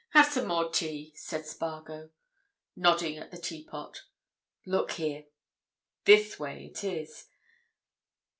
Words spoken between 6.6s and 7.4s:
it is.